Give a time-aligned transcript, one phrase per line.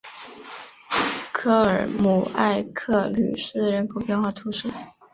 [1.31, 4.67] 科尔姆埃克吕斯人口变化图示